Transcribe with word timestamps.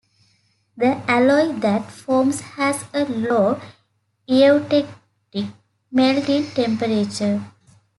The 0.77 0.97
alloy 1.07 1.59
that 1.59 1.91
forms 1.91 2.41
has 2.41 2.85
a 2.91 3.05
low 3.05 3.61
eutectic 4.27 5.51
melting 5.91 6.49
temperature. 6.53 7.45